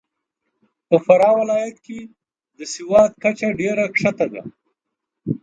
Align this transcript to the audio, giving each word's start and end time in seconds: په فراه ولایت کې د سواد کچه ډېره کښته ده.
په 0.87 0.95
فراه 1.05 1.35
ولایت 1.41 1.77
کې 1.85 1.99
د 2.57 2.59
سواد 2.73 3.11
کچه 3.23 3.47
ډېره 3.59 3.83
کښته 3.93 4.25
ده. 4.33 4.41